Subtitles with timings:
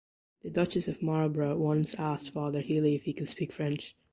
[0.41, 3.95] The Duchess of Marlborough once asked Father Healy if he could speak French.